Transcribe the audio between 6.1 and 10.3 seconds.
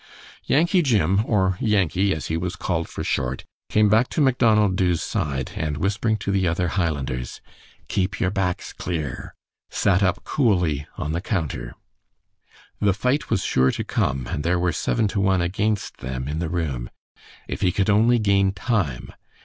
to the other Highlanders, "Keep your backs clear," sat up